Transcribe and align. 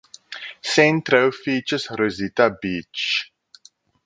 Centro 0.63 1.29
features 1.31 1.87
Rosita 1.91 2.49
Beach. 2.59 3.31